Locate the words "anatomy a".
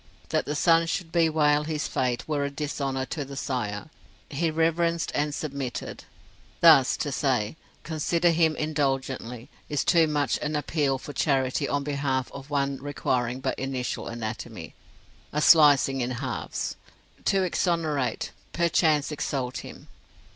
14.07-15.39